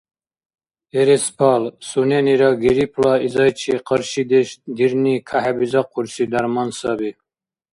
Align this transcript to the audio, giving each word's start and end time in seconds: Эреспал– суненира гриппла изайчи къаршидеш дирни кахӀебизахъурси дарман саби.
Эреспал– 0.99 1.63
суненира 1.87 2.51
гриппла 2.63 3.13
изайчи 3.27 3.73
къаршидеш 3.87 4.49
дирни 4.77 5.15
кахӀебизахъурси 5.29 6.23
дарман 6.31 6.69
саби. 6.79 7.11